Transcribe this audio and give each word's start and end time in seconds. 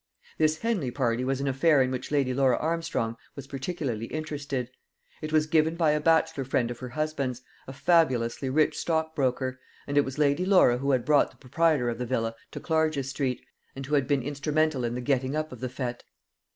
This 0.39 0.57
Henley 0.57 0.89
party 0.89 1.23
was 1.23 1.39
an 1.41 1.47
affair 1.47 1.79
in 1.79 1.91
which 1.91 2.09
Lady 2.09 2.33
Laura 2.33 2.57
Armstrong 2.57 3.17
was 3.35 3.45
particularly 3.45 4.07
interested. 4.07 4.71
It 5.21 5.31
was 5.31 5.45
given 5.45 5.75
by 5.75 5.91
a 5.91 6.01
bachelor 6.01 6.43
friend 6.43 6.71
of 6.71 6.79
her 6.79 6.89
husband's, 6.89 7.43
a 7.67 7.73
fabulously 7.73 8.49
rich 8.49 8.75
stockbroker; 8.75 9.59
and 9.85 9.99
it 9.99 10.01
was 10.01 10.17
Lady 10.17 10.43
Laura 10.43 10.79
who 10.79 10.89
had 10.89 11.05
brought 11.05 11.29
the 11.29 11.37
proprietor 11.37 11.87
of 11.87 11.99
the 11.99 12.07
villa 12.07 12.33
to 12.49 12.59
Clarges 12.59 13.09
street, 13.11 13.45
and 13.75 13.85
who 13.85 13.93
had 13.93 14.07
been 14.07 14.23
instrumental 14.23 14.83
in 14.85 14.95
the 14.95 15.01
getting 15.01 15.35
up 15.35 15.51
of 15.51 15.59
the 15.59 15.69
fête. 15.69 15.99